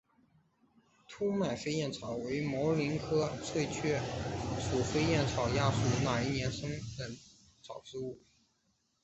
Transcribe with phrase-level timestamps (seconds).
[1.07, 4.01] 凸脉飞燕草为毛茛科翠雀
[4.59, 6.67] 属飞燕草亚属一年生
[7.61, 8.17] 草本植物。